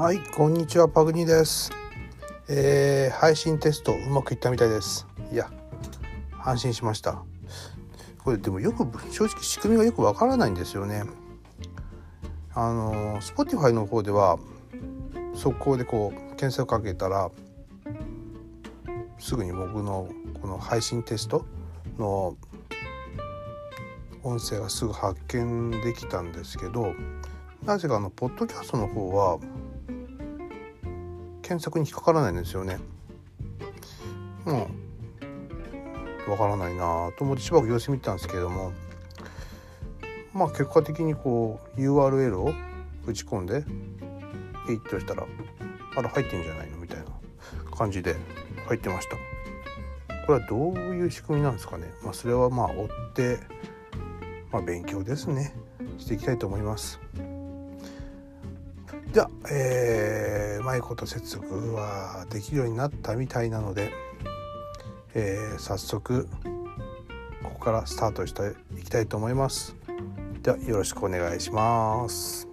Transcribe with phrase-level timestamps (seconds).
[0.00, 1.70] はい、こんにちは、パグニーです。
[2.48, 5.06] えー配信テストうまくいったみたいです。
[5.30, 5.50] いや、
[6.42, 7.22] 安心しました。
[8.24, 11.02] これでもよく正直仕組みがよくわからないんですよね。
[12.54, 14.38] あの Spotify の方では
[15.34, 17.30] 速攻でこう検索かけたら
[19.18, 20.08] すぐに僕の
[20.40, 21.44] この配信テスト
[21.98, 22.38] の
[24.22, 26.94] 音声がすぐ発見できたんですけど
[27.66, 29.38] なぜかあのポッドキャストの方は
[31.50, 32.78] 検索に引っかからないんですよね。
[34.46, 34.58] うん。
[36.30, 38.70] わからないなと思ってしばらく様子見てたんですけれども。
[40.32, 42.54] まあ結果的にこう URL を
[43.04, 43.64] 打ち込んで
[44.68, 45.26] ピッとしたら
[45.96, 47.06] あら入ってんじゃないのみたいな
[47.76, 48.14] 感じで
[48.68, 49.16] 入ってました。
[50.26, 51.90] これはどういう仕組みなんですかね。
[52.04, 53.38] まあそれはまあ追って
[54.52, 55.52] まあ勉強ですね。
[55.98, 57.00] していきたいと思います。
[59.12, 63.90] じゃあ、えー、うまいこと接続はできるようになったみたいなので、
[65.14, 66.28] えー早速
[67.42, 69.74] ここからスタートしていきたいと思います。
[70.42, 72.46] ではよろしくお願いします。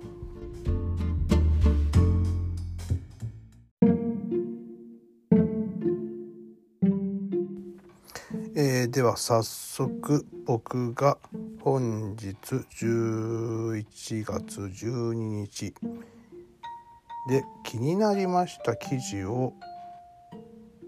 [8.56, 11.20] えーでは早速僕が
[11.62, 13.84] 本日11
[14.26, 15.76] 月12日
[17.28, 19.54] で気になりました記事を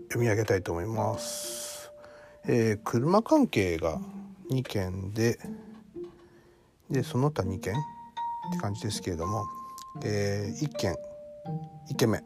[0.08, 1.92] 読み上げたいと思います。
[2.48, 4.00] えー車関係が
[4.50, 5.38] 2件で
[6.90, 7.78] でその他2件っ
[8.54, 9.45] て感じですけれども、
[10.04, 10.95] え1件
[11.92, 12.23] 1件目、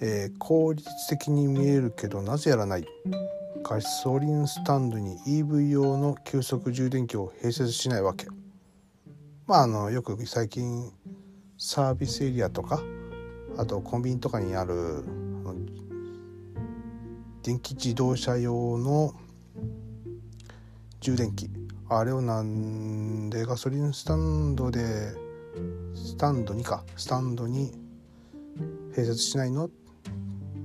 [0.00, 2.86] えー効率的に見えるけどなぜやらない。
[3.62, 8.26] ガソリンスタンドに EV 用の急速充電器を併設しないわけ。
[9.46, 10.92] まああのよく最近
[11.58, 12.80] サービスエリアとか
[13.60, 15.04] あとコンビニとかにある
[17.42, 19.12] 電気自動車用の
[21.00, 21.50] 充電器。
[21.90, 25.12] あれをなんでガソリンスタンドで
[25.94, 27.72] スタンドにかスタンドに
[28.94, 29.68] 併設しないの、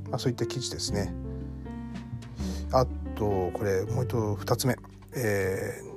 [0.09, 1.13] まあ、そういった記事ですね。
[2.72, 2.85] あ
[3.16, 4.75] とこれもう一度2つ目、
[5.16, 5.95] えー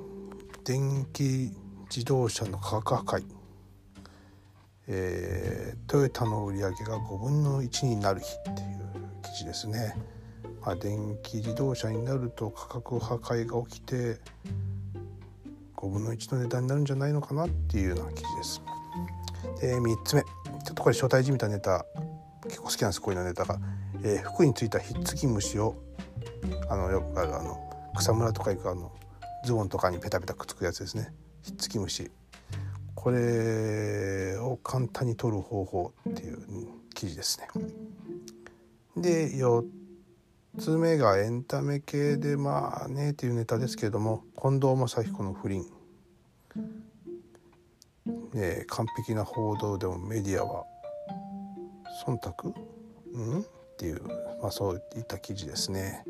[0.65, 1.51] 電気
[1.89, 3.38] 自動車の価格破壊。
[4.91, 8.79] えートヨタの売り上げが5分の1になる日っていう
[9.23, 9.95] 記事ですね。
[10.61, 14.19] まあ、電気自動車になると価格破壊が起きて
[15.77, 18.61] 5分の1の値段になるんじゃないのかなっていうような記事です。
[19.61, 20.21] で3つ目。
[20.21, 21.85] ちょっとこれ招待じみたネタ。
[22.43, 23.59] 結構好きなんですこういうのネタが、
[24.03, 25.75] えー服についたひっつき虫を
[26.69, 27.59] あのよくあるあの
[27.95, 28.91] 草むらとか行くあの
[29.45, 31.13] ズボンとかにペタペタくっつくやつですね。
[31.41, 32.11] ひっつき虫。
[33.01, 36.37] これを簡単に取る方法っていう
[36.93, 37.47] 記事ですね。
[38.97, 39.65] で4
[40.57, 45.65] つ目がエンタメ系でまあねっていうネタですけれども近藤正彦の不倫、
[48.35, 50.65] え完璧な報道でもメディアは
[52.05, 52.53] 忖度？
[53.13, 53.39] うん？
[53.41, 53.43] っ
[53.77, 54.03] ていう、
[54.41, 56.03] まあ、そういった記事ですね。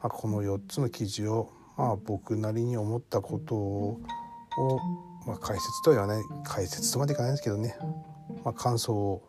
[0.00, 4.00] まあ、この4つの記事を、まあ、僕なりに思ったことを
[5.26, 7.76] まあ、解説とは言わない解説とまでいかないですけどね、
[8.44, 9.22] まあ、感想を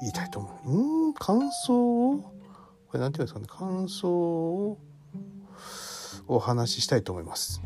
[0.00, 0.70] 言いたいと思う。
[0.70, 2.18] うん感想を
[2.88, 4.78] これなんて言うんですかね感想を
[6.28, 7.62] お話ししたいと思います。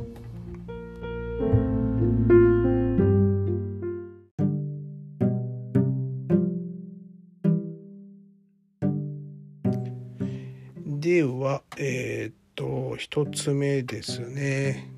[13.11, 14.89] 1つ目ですね。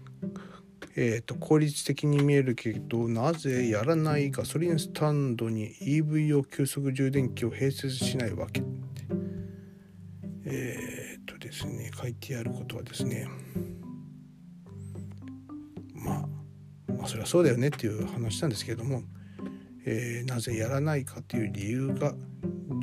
[0.95, 8.63] えーと、効率的に見えるけどなぜやらないガソリンスタンドに EV 用急速充電器を併設しないわけ
[10.45, 13.27] えっ、ー、とですね書いてあることはですね
[15.95, 16.29] まあ、
[16.93, 19.03] まあそりゃそうだよねっていう話なんですけれども、
[19.87, 22.13] えー、なぜやらないかという理由が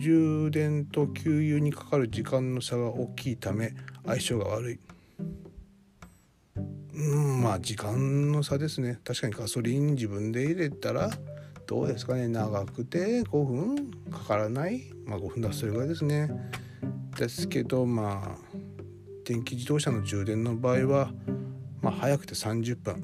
[0.02, 3.76] 充電と給油にかかる時間の差が大きいため
[4.08, 4.80] 相性が悪い。
[7.00, 9.00] うんまあ時間の差ですね。
[9.06, 11.10] 確かにガソリン自分で入れたら
[11.66, 12.28] どうですかね。
[12.28, 14.84] 長くて5分かからない。
[15.06, 16.30] まあ5分だとそれぐらいですね。
[17.18, 18.58] ですけどまあ
[19.24, 21.14] 電気自動車の充電の場合は
[21.82, 23.02] まあ早くて30分。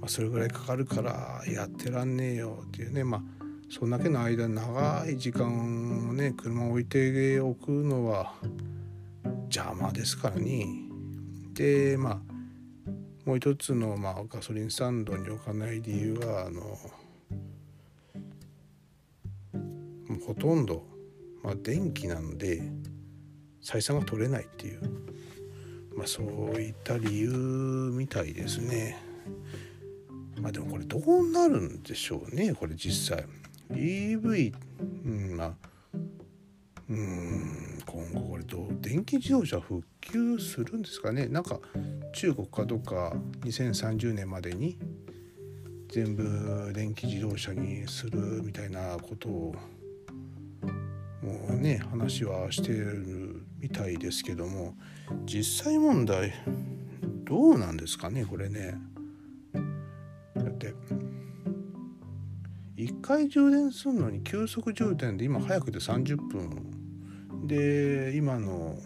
[0.00, 3.04] まあそれぐらいかかるからやってらんねえよっていうね。
[3.04, 3.22] まあ
[3.70, 8.34] そんだけの間長い時間をね車を置いておくのは
[9.54, 10.87] 邪魔ですからね。
[11.58, 12.18] でまあ
[13.24, 16.78] もう一つの、まあ、ガソリンスタンドに置かない理由はあの
[20.24, 20.84] ほとんど、
[21.42, 22.62] まあ、電気なので
[23.60, 24.82] 採算が取れないっていう、
[25.96, 26.26] まあ、そう
[26.60, 27.28] いった理由
[27.92, 28.96] みたいですね。
[30.40, 33.26] まあでもこれどうなるんでしょうねこれ実際
[33.72, 34.54] EV
[35.04, 35.52] うんまあ
[36.88, 37.67] うん
[38.38, 41.60] れど電気自動車復旧するんですかねなんか
[42.14, 44.78] 中国かどっか2030年までに
[45.88, 49.54] 全部電気自動車にするみたいなことを
[51.22, 54.74] もうね話はしてるみたいですけども
[55.24, 56.32] 実際問題
[57.24, 58.74] どうなんですかねこれね。
[60.34, 60.74] だって
[62.76, 66.77] 1回充電するのに急速充電で今早くて30分
[67.44, 68.76] で今の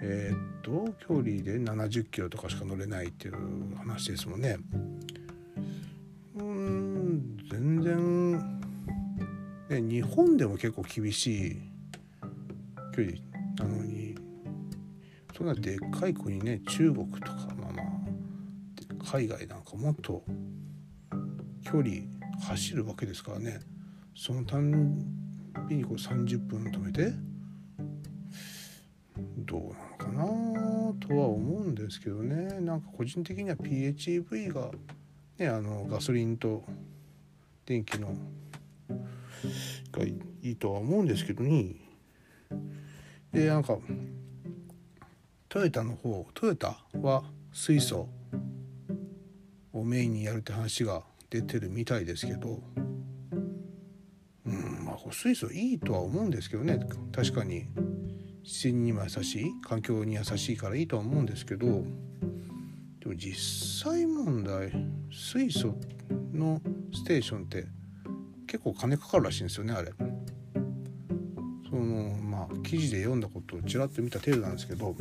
[0.00, 4.56] えー、っと距離で70キロとかしか乗れないっていう話ですもんね。
[6.34, 8.32] うん全然、
[9.68, 11.56] ね、日本でも結構厳しい
[12.96, 13.16] 距離
[13.58, 14.16] なのに
[15.36, 20.24] そんなでっかい国ね中国とかまあまあ海外なんかもっと
[21.64, 22.02] 距離
[22.40, 23.60] 走るわけですからね
[24.16, 24.58] そのた
[25.74, 27.12] にこう30分止めて
[29.38, 32.60] どうなのかなとは思うんですけどね。
[32.60, 34.70] なんか個人的には PHEV が、
[35.38, 36.64] ね、あのガソリンと
[37.66, 38.14] 電気の
[39.92, 41.80] がいいとは思うんですけどに
[43.32, 43.76] でなんか
[45.48, 48.08] トヨタの方トヨタは水素
[49.72, 52.60] をメインにやるって話が出てるみたいですけど
[55.12, 56.80] 水素いいとは思うんですけどね。
[57.12, 57.66] 確かに。
[58.42, 59.52] 自然にも優しい。
[59.62, 61.66] 環境に優しいからいいとは思うんですけど。
[61.66, 64.72] でも実際問題
[65.10, 65.74] 水素
[66.32, 66.60] の
[66.92, 67.66] ステーションって
[68.46, 69.92] 結構金かかるらしいんですよねあれ。
[71.68, 74.96] そのまあ記事で読んだことをちらっと見た程度なんですけど。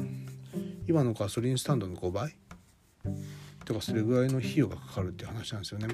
[0.88, 2.36] 今のガソリンスタンドの5倍。
[3.64, 5.88] とかそれぐらいの費用がかかるって話なんですよね。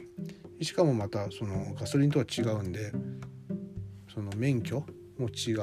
[0.61, 2.91] しかもまたそのガソリンとは違うんで
[4.17, 4.83] その免許
[5.19, 5.59] も違う。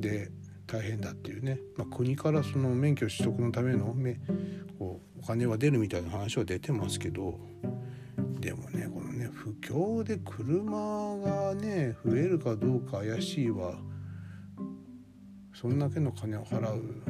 [0.00, 0.30] で
[0.66, 3.94] 大変だっていうね、まあ、国からその免許取得のための
[4.78, 7.38] こうお金は出るみたいな話は出てますけど
[8.40, 13.74] でもねこのね不況で車がね増えるかどうか怪しいわ。
[15.52, 17.02] そんだけの金を払う。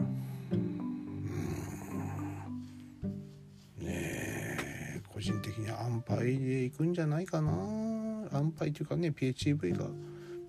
[3.81, 7.88] ね個人的に安牌でいくんじゃないかな。
[8.33, 9.87] 安牌というかね PHEV が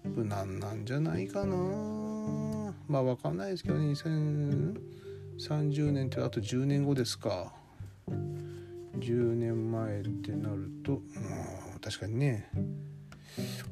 [0.03, 1.55] 無難なんじゃないかな。
[2.87, 7.53] まあ分かんないですけどね2030年ってあと10年後ですか。
[8.97, 11.01] 10年前ってなると、うん、
[11.79, 12.49] 確かにね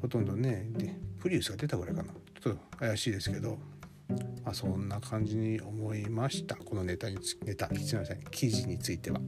[0.01, 2.13] ほとんどねでプリウスが出たぐらいかな。
[2.41, 3.57] ちょっと怪しいですけど
[4.43, 6.55] まあそんな感じに思いました。
[6.55, 9.19] このネタにつネタすいません記事については。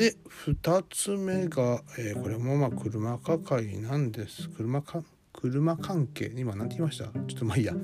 [0.00, 0.16] で
[0.46, 4.48] 2つ目が、えー、これもまあ車価格なんです。
[4.48, 5.02] 車か
[5.34, 6.32] 車関係。
[6.34, 7.04] 今何て言いました？
[7.04, 7.74] ちょっとまあいいや。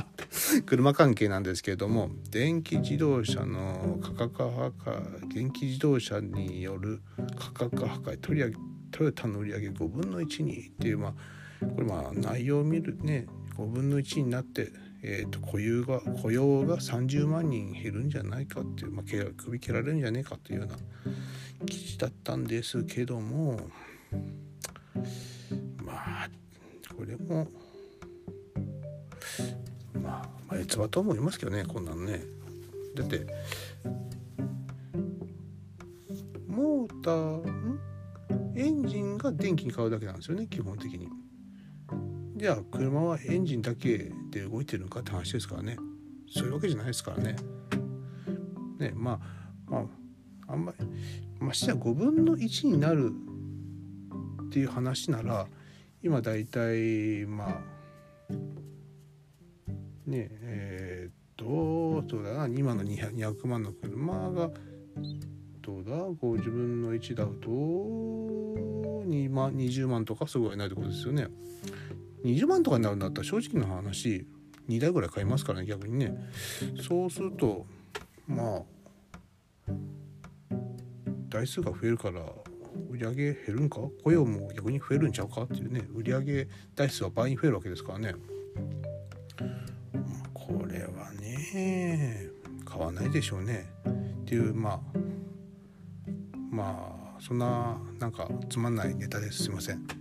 [0.64, 7.02] 車関係なんですけれども電気自動車の価格破壊電気自動車による
[7.36, 8.42] 価格破壊トリ
[8.90, 13.26] トヨタの売り上げ5分の1にっていうまあこれまあ内容を見るね
[13.58, 20.76] 5分の1になってえーと、雇用が雇用が30万人減るんじゃないかっていう、まあ、首切られるんじゃねえかというような
[21.66, 23.60] 記事だったんですけども
[25.84, 26.28] まあ
[26.96, 27.46] これも
[29.94, 32.22] まあまあつばと思いますけどねこんなのね
[32.96, 33.26] だって
[36.48, 37.78] モーター
[38.56, 41.08] エンジンが電気に変わるだけなんですよね基本的に。
[42.38, 45.76] じゃあ車はエンジンだけで動いてるのかって話ですからね
[46.30, 47.36] そういうわけじゃないですからね。
[48.78, 49.20] ねまあ
[49.68, 49.78] ま
[50.46, 50.86] ああんまり
[51.40, 53.12] ましてや5分の1になる
[54.46, 55.48] っていう話なら
[56.00, 58.32] 今だいたいまあ
[60.06, 64.50] ねえー、っとそうだな今の 200, 200万の車が
[65.60, 67.48] どうだ？50分の1だと
[69.08, 71.26] 2万20万とかすごいないってことですよね。
[72.24, 74.26] 20万とかになるんだったら正直な話
[74.68, 76.16] 2台ぐらい買いますからね逆にね。
[76.86, 77.66] そうすると
[78.26, 78.62] まあ
[81.28, 82.22] 台数が増えるから
[82.90, 83.80] 売上減るんか？
[84.02, 85.42] 雇用も逆に増えるんちゃうか？
[85.42, 88.14] っていうね売上台数は倍に増えるわけですからね。
[90.34, 92.28] これはね
[92.64, 93.70] 買わないでしょうね。
[94.22, 94.80] っていうまあ
[96.50, 99.44] まあそんななんかつまんないネタです。
[99.44, 99.97] すいません。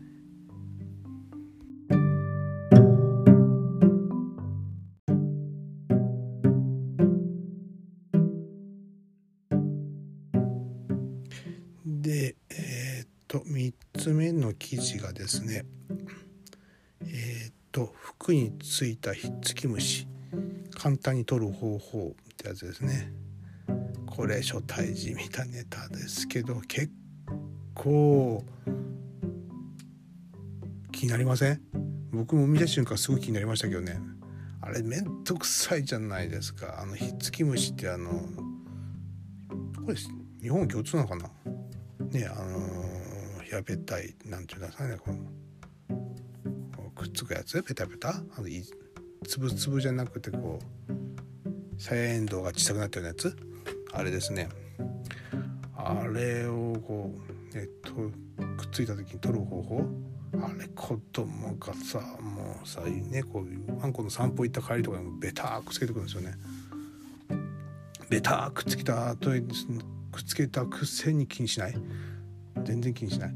[12.08, 15.66] でえー、っと3つ目の記事がですね
[17.02, 20.08] えー、っと服についたひっつき虫
[20.74, 23.12] 簡単に取る方法ってやつですね。
[24.06, 26.92] これ初対じみたネタですけど結
[27.74, 28.46] 構
[30.94, 31.62] 気になりません？
[32.14, 34.00] 僕も見た瞬間すごい気になりましたけどね。
[34.62, 36.80] あれめんどくさいじゃないですか。
[36.82, 38.12] あのひっつき虫ってあの
[39.86, 39.96] これ
[40.42, 41.30] 日本共通なのかな？
[42.18, 45.18] ねあのー、平べったいなんていうんですかねこの
[46.96, 48.10] くっつくやつペタペタ？
[48.10, 48.48] あの
[49.26, 53.38] つぶつぶじゃなくてこうサヤエンドウが小さくなったようなやつ？
[53.94, 54.50] あれですね。
[55.76, 57.14] あれをこ
[57.54, 59.86] うえっとくっついた時に取る方法？
[60.42, 63.22] あれ子供がさもうさね。
[63.22, 66.34] こういうあんこの散歩行った帰りとかにもベターくっつけてくるんですよね。
[68.10, 69.48] ベターくっつけた後に
[70.18, 71.76] くっつけたくせに気にしない。
[72.64, 73.36] 全然気にしない。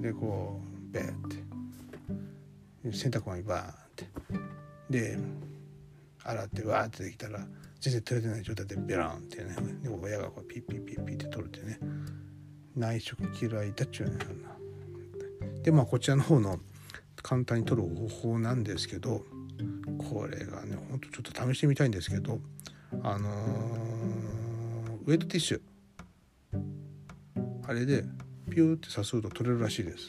[0.00, 0.58] でこ
[0.90, 1.14] うベーっ
[2.82, 2.96] て。
[2.96, 4.06] 洗濯物にバーンって。
[4.88, 5.18] で
[6.24, 7.46] 洗ってわーってできたら
[7.78, 9.54] 全然取れてない状態でベランってね。
[9.82, 11.78] で親がこうピッピッピッピッって取るってね。
[12.74, 14.16] 内職嫌いだっちゅうね
[15.62, 16.58] でまあこちらの方の
[17.22, 19.24] 簡単に取る方法なんですけど
[20.10, 22.38] これがねほんとちょっと試してみたいんですけど
[23.02, 23.32] あのー、
[25.06, 25.60] ウェットティッシュ。
[27.68, 28.02] あれで
[28.50, 30.08] ピューってさすと取れるらしいです。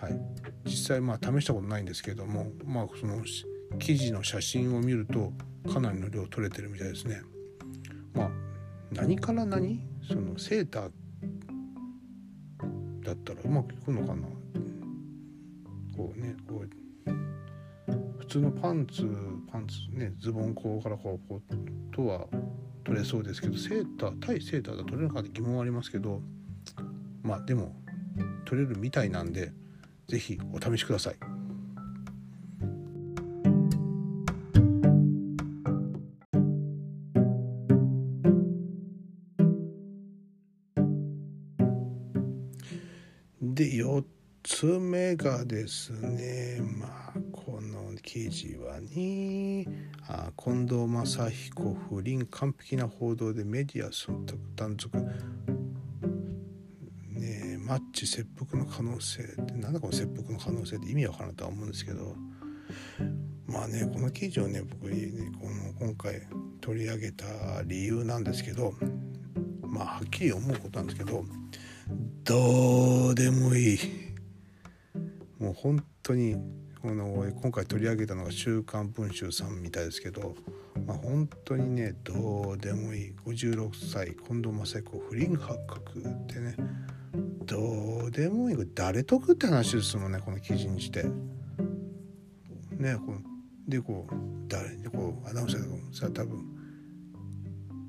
[0.00, 0.20] はい、
[0.64, 3.20] 実際まあ試したことないんですけどもまあその
[3.80, 5.32] 記事の写真を見ると
[5.68, 7.20] かなりの量取れてるみたいですね。
[8.14, 8.30] まあ
[8.92, 9.80] 何から何？
[10.06, 10.90] そのセーター
[13.02, 14.28] だったらうまくいくのかな？
[15.96, 16.68] こうねこう
[18.20, 19.02] 普通のパンツ
[19.50, 21.42] パンツねズボンこうからこう
[21.92, 22.28] とは
[22.88, 26.22] 取れそうですけどセーター対セーターだと取れなかった疑問はありますけど
[27.22, 27.76] まあでも
[28.46, 29.52] 取れるみたいなんで
[30.08, 31.37] 是非お試しください。
[45.16, 49.66] がですねまあこの記事はに
[50.06, 54.96] あ近藤正彦不倫完璧な報道でメディア忖度断続
[57.08, 62.14] ねマッチ切腹の可能性ってなんだこの切腹の可能性って意味わからんとは思うんですけど
[63.46, 65.10] まあねこの記事をね僕ね
[65.40, 66.22] この今回
[66.60, 67.24] 取り上げた
[67.64, 68.74] 理由なんですけど
[69.62, 71.24] まあはっきり思うことなんですけど
[72.24, 73.97] どうでもいい。
[75.38, 76.36] もう本当に
[76.82, 80.34] この今回取り上げたのが「週刊文春」さんみたいですけど、
[80.86, 83.14] まあ、本当にねどうでもいい。
[83.24, 86.56] 56歳近藤正彦不倫発覚ってね
[87.44, 88.56] どうでもいい。
[88.74, 91.04] 誰得って話ですもんねこの記事にして。
[92.78, 94.14] ねこうでこう
[94.48, 96.44] 誰でこうアナウンサーでさあ多分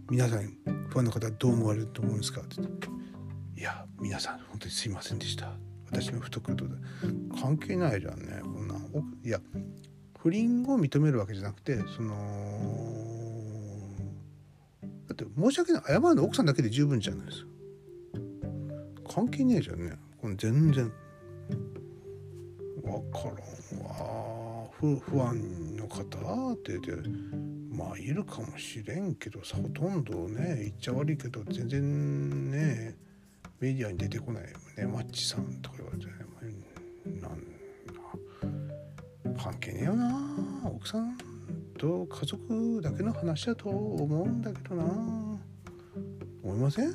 [0.10, 2.88] 皆さんファンの方どう思われると思うんですかって言って
[3.56, 5.54] 「いや皆さん本当にすいませんでした」
[5.92, 6.64] 私の不得意で。
[7.42, 8.42] 関係ないじゃんね。
[8.44, 8.76] こんな
[9.24, 9.40] いや
[10.20, 12.16] 不倫を認めるわけじゃなくてその
[15.08, 15.84] だって申し訳ない。
[15.88, 17.48] 謝るの奥さんだけで十分じゃないですか。
[19.16, 19.98] 関係ねえじゃんね。
[20.22, 20.92] これ全然。
[22.84, 24.70] 分からんわ。
[24.80, 27.10] 不不安の方って言って
[27.70, 33.09] まあいるかもしれんけどさほとんどね言っちゃ悪いけど全然ねえ。
[33.60, 34.86] メディアに出てこないよね。
[34.88, 36.12] マッチさんとか言われて、ね、
[37.22, 37.44] なん
[39.38, 40.16] 関係ねえよな。
[40.66, 41.18] 奥さん
[41.78, 44.84] と家族だけの話だと思うんだけどな。
[46.44, 46.90] 思いません？
[46.90, 46.94] い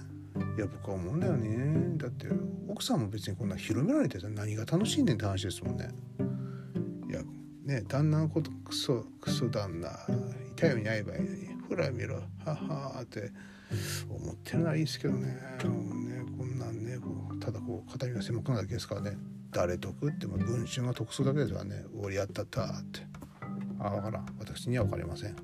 [0.58, 1.96] や僕は思うんだよね。
[1.96, 2.28] だって
[2.68, 5.88] 奥さんも別にこんな広められてた何が楽しいねんって話ですもんね。
[7.08, 7.22] いや
[7.64, 9.90] ね旦那のことクソクソ旦那
[10.56, 11.43] 痛い目に遭えばいいのに。
[11.68, 13.30] ぐらい見ろははって
[14.08, 15.26] 思ってるならいいですけどね。
[15.26, 15.38] ね
[16.38, 19.16] こんなんねこうただこう肩身が狭くなるだけですからね。
[19.50, 21.84] 誰得っても文春が得するだけですからね。
[21.96, 23.00] 俺やったったって。
[23.78, 24.26] あ分からん。
[24.38, 25.34] 私には分かりません。
[25.34, 25.36] は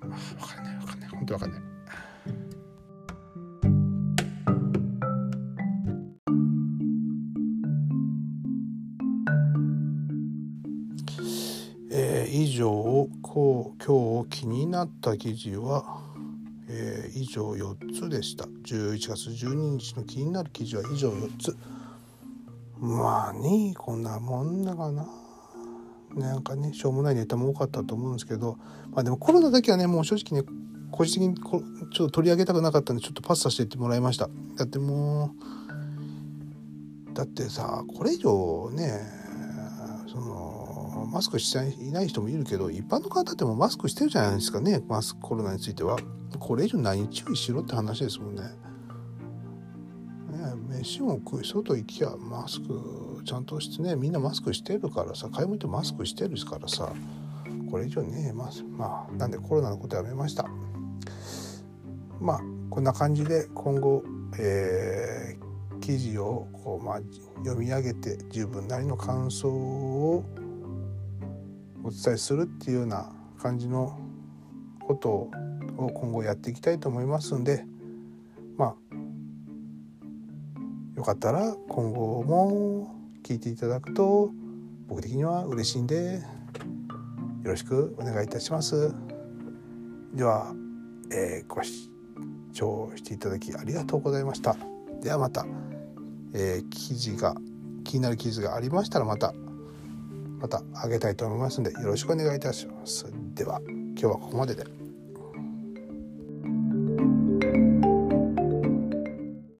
[0.00, 1.08] あまあ分かんない分かんない。
[1.10, 1.69] 本当分かんない。
[13.32, 16.02] 今日気になった記事は、
[16.68, 18.44] えー、以上4つでした。
[18.44, 21.56] 11月12日の気になる記事は以上4つ。
[22.80, 25.06] まあねこんなもんだかな。
[26.16, 28.56] なんかねしょうもないネタも多かったと思うんですけど。
[28.90, 30.48] まあでもコロナだけはねもう正直ね
[30.90, 34.28] 個人的にこちょっと取り上げたくなかったんでちょっとパスさせてってもらいました。
[34.56, 35.36] だっても
[37.12, 39.00] うだってさこれ以上ね
[40.08, 40.59] その
[41.10, 45.98] マスクしていない人もいるけど一般の方ってもマスクしてるじゃないですかねマスクコロナについては
[46.38, 48.42] これ以上何注意しろって話ですもんね。
[48.42, 48.48] ね
[50.68, 56.92] 飯も食い外行きゃマスクちゃんとしてねみんなマスクしてるからさ買い物行ってマスクしてるからさ
[57.68, 60.46] これ以上ねまあ、まあ、なんでコロナのことやめました。
[62.20, 62.40] まあ
[62.70, 64.04] こんな感じで今後、
[64.38, 67.00] えー、記事をこう、まあ、
[67.38, 70.24] 読み上げて自分なりの感想を
[71.82, 73.98] お伝えするっていうような感じの
[74.80, 75.30] ことを
[75.94, 77.64] 今後やっていきたいと思いますんで
[78.56, 78.74] まあ
[80.96, 84.30] よかったら今後も聞いていただくと
[84.86, 86.22] 僕的には嬉しいんで
[87.44, 88.92] よろしくお願いいたします。
[90.12, 90.52] では、
[91.10, 91.90] えー、ご視
[92.52, 94.56] 聴していただきありがとうございました。
[95.00, 95.46] ではまた、
[96.34, 97.34] えー、記事が
[97.84, 99.32] 気になる記事がありましたらまた
[100.40, 103.06] また上げたいと思いますのでよろしくお願いいたします。
[103.34, 104.79] では今日はここまでで。